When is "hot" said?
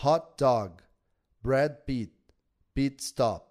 0.00-0.38